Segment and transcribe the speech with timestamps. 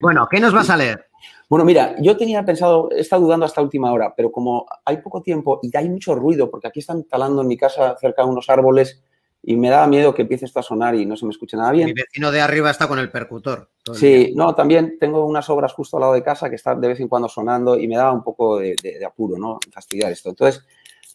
[0.00, 1.06] Bueno, ¿qué nos vas a leer?
[1.48, 5.22] Bueno, mira, yo tenía pensado, he estado dudando hasta última hora, pero como hay poco
[5.22, 8.48] tiempo y hay mucho ruido, porque aquí están talando en mi casa cerca de unos
[8.50, 9.02] árboles
[9.42, 11.72] y me daba miedo que empiece esto a sonar y no se me escuche nada
[11.72, 11.86] bien.
[11.86, 13.70] Mi vecino de arriba está con el percutor.
[13.94, 17.00] Sí, no, también tengo unas obras justo al lado de casa que están de vez
[17.00, 18.76] en cuando sonando y me daba un poco de,
[19.06, 19.58] apuro, ¿no?
[19.72, 20.28] Fastidiar esto.
[20.28, 20.66] Entonces,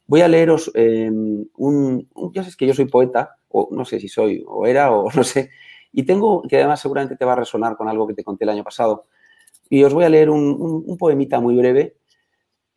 [0.07, 4.07] voy a leeros em, un, Ya sabes que yo soy poeta, o no sé si
[4.07, 5.51] soy, o era, o no sé,
[5.93, 8.49] y tengo, que además seguramente te va a resonar con algo que te conté el
[8.49, 9.05] año pasado,
[9.69, 11.95] y os voy a leer un, poemita muy breve.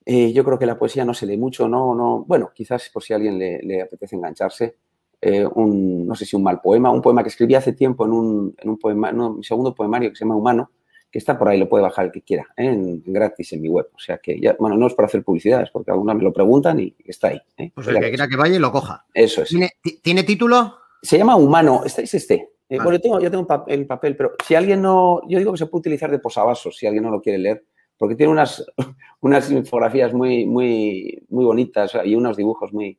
[0.05, 2.25] Eh, yo creo que la poesía no se lee mucho, no, no.
[2.27, 4.77] Bueno, quizás por si a alguien le, apetece engancharse.
[5.21, 8.13] Eh, un, no sé si un mal poema, un poema que escribí hace tiempo en
[8.13, 10.71] un, en un poema, mi segundo poemario que se llama Humano,
[11.11, 12.67] que está por ahí, lo puede bajar el que quiera, ¿eh?
[12.67, 13.89] en, gratis en mi web.
[13.95, 16.33] O sea que ya, bueno, no es para hacer publicidad, es porque alguna me lo
[16.33, 17.41] preguntan y está ahí.
[17.75, 19.05] Pues el que quiera que vaya y lo coja.
[19.13, 19.55] Eso es.
[20.03, 20.77] ¿Tiene, título?
[21.03, 22.56] Se llama Humano, este es este.
[22.69, 25.59] Eh, bueno, yo tengo, yo tengo el papel, pero si alguien no, yo digo que
[25.59, 27.65] se puede utilizar de posavasos, si alguien no lo quiere leer,
[27.97, 28.65] porque tiene unas,
[29.21, 32.99] unas infografías muy, muy, muy bonitas y unos dibujos muy,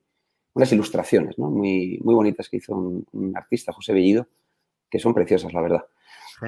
[0.53, 1.49] unas ilustraciones, ¿no?
[1.49, 4.27] Muy, muy bonitas que hizo un, artista, José Bellido,
[4.89, 5.85] que son preciosas, la verdad.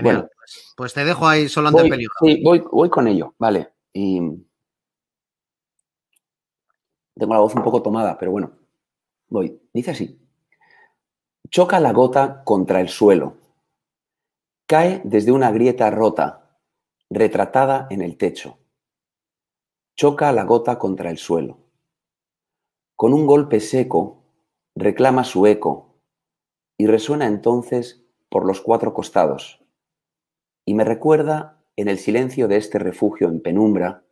[0.02, 2.13] bueno, pues, pues, te dejo ahí solo ante peligro.
[2.21, 3.69] Sí, voy, voy con ello, vale.
[3.91, 4.21] Y
[7.15, 8.52] tengo la voz un poco tomada, pero bueno,
[9.27, 9.61] voy.
[9.73, 10.28] Dice así.
[11.52, 13.38] Choca la gota contra el suelo.
[14.67, 16.59] Cae desde una grieta rota,
[17.09, 18.59] retratada en el techo.
[19.95, 21.58] Choca la gota contra el suelo.
[22.95, 24.22] Con un golpe seco,
[24.75, 25.95] reclama su eco
[26.77, 29.59] y resuena entonces por los cuatro costados.
[30.66, 34.03] Y me recuerda, en el silencio de este refugio en penumbra,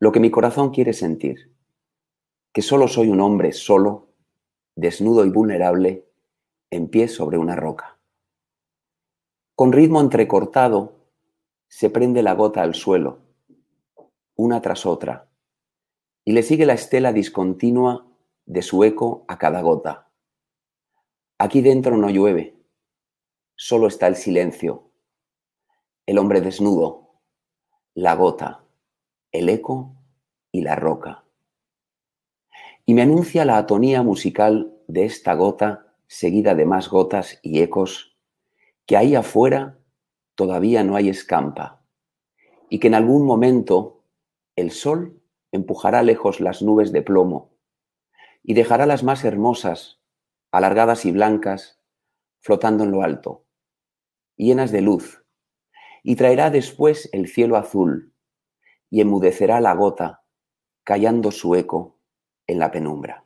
[0.00, 1.54] lo que mi corazón quiere sentir,
[2.54, 4.14] que solo soy un hombre solo,
[4.74, 6.08] desnudo y vulnerable,
[6.70, 7.98] en pie sobre una roca.
[9.54, 10.94] Con ritmo entrecortado
[11.68, 13.20] se prende la gota al suelo,
[14.36, 15.28] una tras otra,
[16.24, 18.06] y le sigue la estela discontinua
[18.46, 20.10] de su eco a cada gota.
[21.38, 22.56] Aquí dentro no llueve,
[23.54, 24.90] solo está el silencio,
[26.06, 27.20] el hombre desnudo,
[27.94, 28.64] la gota,
[29.32, 29.94] el eco
[30.52, 31.24] y la roca.
[32.86, 35.83] Y me anuncia la atonía musical de esta gota
[36.14, 38.16] seguida de más gotas y ecos,
[38.86, 39.80] que ahí afuera
[40.36, 41.84] todavía no hay escampa,
[42.70, 44.04] y que en algún momento
[44.54, 45.20] el sol
[45.50, 47.56] empujará lejos las nubes de plomo
[48.44, 50.00] y dejará las más hermosas,
[50.52, 51.80] alargadas y blancas,
[52.38, 53.46] flotando en lo alto,
[54.36, 55.24] llenas de luz,
[56.04, 58.14] y traerá después el cielo azul,
[58.88, 60.22] y enmudecerá la gota,
[60.84, 61.98] callando su eco
[62.46, 63.24] en la penumbra.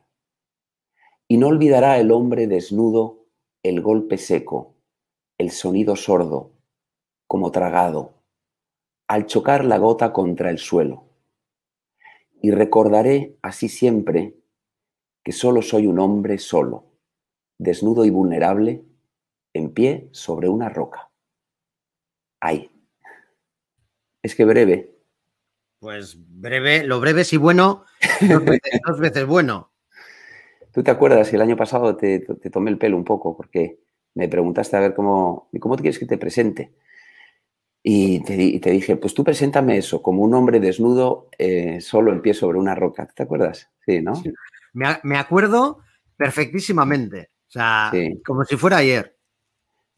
[1.31, 3.27] Y no olvidará el hombre desnudo
[3.61, 4.75] el golpe seco,
[5.37, 6.53] el sonido sordo,
[7.27, 8.15] como tragado,
[9.07, 11.03] al chocar la gota contra el suelo.
[12.41, 14.33] Y recordaré así siempre
[15.23, 16.85] que solo soy un hombre solo,
[17.59, 18.83] desnudo y vulnerable,
[19.53, 21.11] en pie sobre una roca.
[22.39, 22.71] Ay.
[24.23, 24.95] Es que breve.
[25.79, 27.85] Pues breve, lo breve si bueno,
[28.87, 29.68] dos veces bueno.
[30.71, 32.19] ¿Tú te acuerdas que el año pasado te,
[32.51, 33.79] tomé el pelo un poco porque
[34.15, 36.73] me preguntaste a ver cómo, cómo te quieres que te presente?
[37.81, 42.33] Y te, dije, pues tú preséntame eso, como un hombre desnudo eh, solo en pie
[42.33, 43.07] sobre una roca.
[43.07, 43.69] ¿Te acuerdas?
[43.85, 44.21] Sí, ¿no?
[44.73, 45.79] Me, acuerdo
[46.17, 47.31] perfectísimamente.
[47.47, 47.91] O sea,
[48.25, 49.15] como si fuera ayer.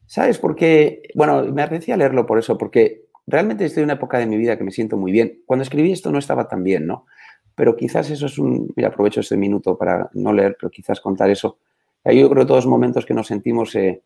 [0.06, 1.02] ¿Sabes por qué?
[1.14, 4.56] Bueno, me apetecía leerlo por eso, porque realmente estoy en una época de mi vida
[4.56, 5.42] que me siento muy bien.
[5.44, 7.06] Cuando escribí esto no estaba tan bien, ¿no?
[7.54, 11.30] Pero quizás eso es un, mira, aprovecho este minuto para no leer, pero quizás contar
[11.30, 11.58] eso.
[12.04, 14.02] Yo creo todos momentos que nos sentimos eh,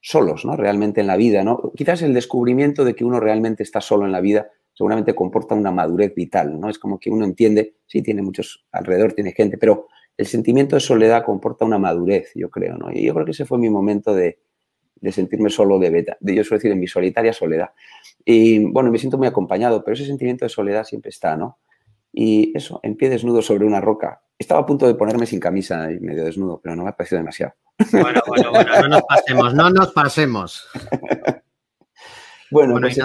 [0.00, 0.56] solos, ¿no?
[0.56, 1.72] Realmente en la vida, ¿no?
[1.76, 5.72] Quizás el descubrimiento de que uno realmente está solo en la vida seguramente comporta una
[5.72, 6.68] madurez vital, ¿no?
[6.68, 10.80] Es como que uno entiende, sí, tiene muchos alrededor, tiene gente, pero el sentimiento de
[10.80, 12.92] soledad comporta una madurez, yo creo, ¿no?
[12.92, 14.38] Y yo creo que ese fue mi momento de,
[14.96, 17.70] de sentirme solo de beta, de yo suelo decir en mi solitaria soledad.
[18.22, 21.58] Y bueno, me siento muy acompañado, pero ese sentimiento de soledad siempre está, ¿no?
[22.18, 24.22] Y eso, en pie desnudo sobre una roca.
[24.38, 27.18] Estaba a punto de ponerme sin camisa y medio desnudo, pero no me ha parecido
[27.18, 27.52] demasiado.
[27.92, 30.66] Bueno, bueno, bueno, no nos pasemos, no nos pasemos.
[32.50, 32.98] bueno, pues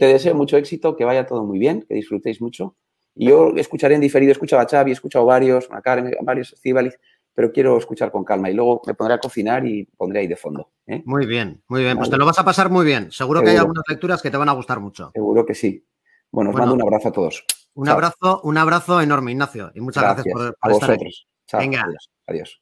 [0.00, 2.74] te deseo mucho éxito, que vaya todo muy bien, que disfrutéis mucho.
[3.14, 6.56] Y yo escucharé en diferido, he escuchado a Xavi, he escuchado varios, a Karen, varios,
[6.60, 6.98] Cibaliz,
[7.32, 10.36] pero quiero escuchar con calma y luego me pondré a cocinar y pondré ahí de
[10.36, 10.72] fondo.
[10.88, 11.04] ¿eh?
[11.06, 11.96] Muy bien, muy bien.
[11.96, 13.12] Pues te lo vas a pasar muy bien.
[13.12, 15.12] Seguro, que hay algunas lecturas que te van a gustar mucho.
[15.14, 15.86] Seguro que sí.
[16.32, 17.44] Bueno, os mando un abrazo a todos.
[17.80, 19.72] Un abrazo, un abrazo enorme, Ignacio.
[19.74, 21.10] Y muchas gracias, por, estar aquí.
[21.54, 21.86] Venga.
[22.26, 22.60] adiós.